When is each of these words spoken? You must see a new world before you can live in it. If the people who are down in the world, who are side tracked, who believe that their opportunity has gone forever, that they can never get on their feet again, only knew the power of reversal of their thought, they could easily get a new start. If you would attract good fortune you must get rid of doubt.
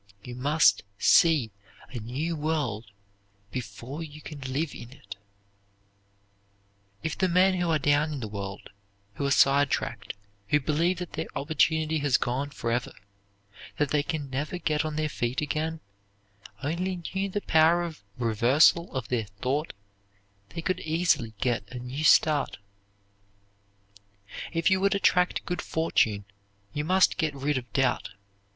You 0.23 0.33
must 0.33 0.81
see 0.97 1.51
a 1.91 1.99
new 1.99 2.35
world 2.35 2.85
before 3.51 4.01
you 4.01 4.19
can 4.19 4.39
live 4.41 4.73
in 4.73 4.91
it. 4.91 5.15
If 7.03 7.15
the 7.15 7.27
people 7.27 7.59
who 7.59 7.69
are 7.69 7.77
down 7.77 8.11
in 8.13 8.19
the 8.19 8.27
world, 8.27 8.71
who 9.13 9.27
are 9.27 9.29
side 9.29 9.69
tracked, 9.69 10.15
who 10.47 10.59
believe 10.59 10.97
that 10.97 11.13
their 11.13 11.27
opportunity 11.35 11.99
has 11.99 12.17
gone 12.17 12.49
forever, 12.49 12.93
that 13.77 13.89
they 13.91 14.01
can 14.01 14.31
never 14.31 14.57
get 14.57 14.83
on 14.83 14.95
their 14.95 15.07
feet 15.07 15.39
again, 15.39 15.81
only 16.63 17.03
knew 17.13 17.29
the 17.29 17.41
power 17.41 17.83
of 17.83 18.01
reversal 18.17 18.91
of 18.95 19.07
their 19.09 19.25
thought, 19.25 19.71
they 20.49 20.63
could 20.63 20.79
easily 20.79 21.35
get 21.39 21.71
a 21.71 21.77
new 21.77 22.03
start. 22.03 22.57
If 24.51 24.71
you 24.71 24.81
would 24.81 24.95
attract 24.95 25.45
good 25.45 25.61
fortune 25.61 26.25
you 26.73 26.83
must 26.83 27.17
get 27.19 27.35
rid 27.35 27.59
of 27.59 27.71
doubt. 27.71 28.09